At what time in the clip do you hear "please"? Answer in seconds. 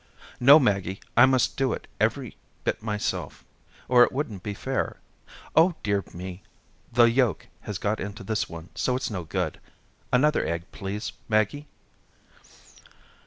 10.71-11.11